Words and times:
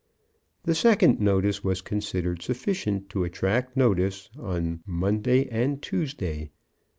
The 0.63 0.73
second 0.73 1.19
notice 1.19 1.63
was 1.63 1.83
considered 1.83 2.41
sufficient 2.41 3.07
to 3.11 3.23
attract 3.23 3.77
notice 3.77 4.31
on 4.35 4.81
Monday 4.87 5.47
and 5.49 5.79
Tuesday. 5.79 6.49